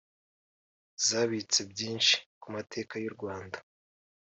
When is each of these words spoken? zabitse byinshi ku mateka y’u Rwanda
zabitse 1.07 1.59
byinshi 1.71 2.15
ku 2.41 2.47
mateka 2.55 2.93
y’u 3.03 3.13
Rwanda 3.15 3.57